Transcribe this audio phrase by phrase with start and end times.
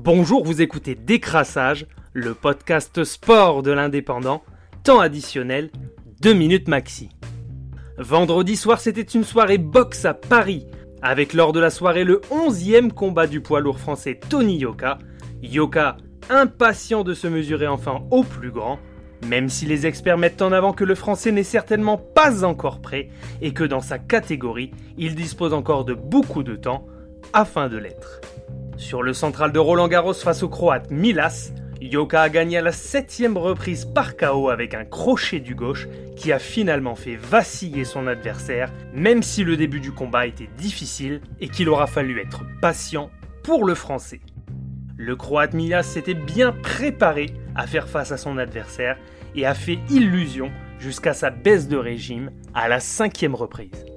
[0.00, 4.44] Bonjour, vous écoutez Décrassage, le podcast sport de l'indépendant,
[4.84, 5.70] temps additionnel,
[6.20, 7.08] 2 minutes maxi.
[7.98, 10.68] Vendredi soir, c'était une soirée boxe à Paris,
[11.02, 14.98] avec lors de la soirée le 11e combat du poids lourd français Tony Yoka.
[15.42, 15.96] Yoka,
[16.30, 18.78] impatient de se mesurer enfin au plus grand,
[19.26, 23.08] même si les experts mettent en avant que le français n'est certainement pas encore prêt
[23.42, 26.86] et que dans sa catégorie, il dispose encore de beaucoup de temps
[27.32, 28.20] afin de l'être.
[28.78, 31.50] Sur le central de Roland Garros face au croate Milas,
[31.80, 36.30] Yoka a gagné à la septième reprise par KO avec un crochet du gauche qui
[36.30, 41.48] a finalement fait vaciller son adversaire, même si le début du combat était difficile et
[41.48, 43.10] qu'il aura fallu être patient
[43.42, 44.20] pour le français.
[44.96, 48.96] Le croate Milas s'était bien préparé à faire face à son adversaire
[49.34, 53.87] et a fait illusion jusqu'à sa baisse de régime à la cinquième reprise.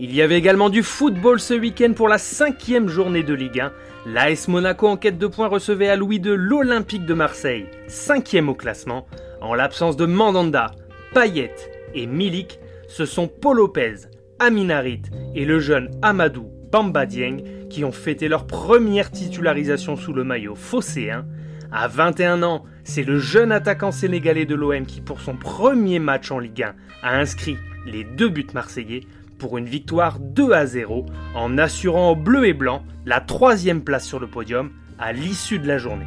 [0.00, 3.72] Il y avait également du football ce week-end pour la cinquième journée de Ligue 1.
[4.06, 8.54] L'AS Monaco en quête de points recevait à Louis de l'Olympique de Marseille, cinquième au
[8.54, 9.08] classement.
[9.40, 10.70] En l'absence de Mandanda,
[11.14, 11.52] Payet
[11.94, 14.06] et Milik, ce sont Paul Lopez,
[14.38, 15.02] Aminarit
[15.34, 20.54] et le jeune Amadou Bamba Dieng qui ont fêté leur première titularisation sous le maillot
[20.54, 21.26] phocéen.
[21.72, 26.30] À 21 ans, c'est le jeune attaquant sénégalais de l'OM qui, pour son premier match
[26.30, 29.00] en Ligue 1, a inscrit les deux buts marseillais
[29.38, 34.06] pour une victoire 2 à 0 en assurant aux bleus et blancs la troisième place
[34.06, 36.06] sur le podium à l'issue de la journée.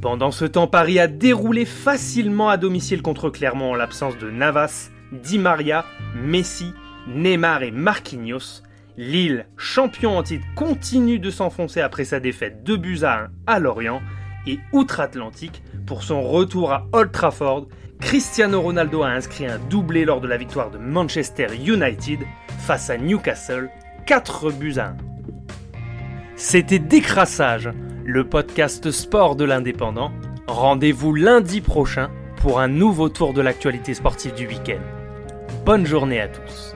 [0.00, 4.90] Pendant ce temps, Paris a déroulé facilement à domicile contre Clermont en l'absence de Navas,
[5.12, 6.74] Di Maria, Messi,
[7.08, 8.62] Neymar et Marquinhos.
[8.96, 13.58] Lille, champion en titre, continue de s'enfoncer après sa défaite 2 buts à 1 à
[13.58, 14.02] Lorient
[14.46, 17.66] et outre-Atlantique pour son retour à Old Trafford
[18.00, 22.20] Cristiano Ronaldo a inscrit un doublé lors de la victoire de Manchester United
[22.58, 23.70] face à Newcastle,
[24.06, 24.96] 4 buts à 1.
[26.36, 27.70] C'était Décrassage,
[28.04, 30.12] le podcast sport de l'indépendant.
[30.46, 34.82] Rendez-vous lundi prochain pour un nouveau tour de l'actualité sportive du week-end.
[35.64, 36.74] Bonne journée à tous.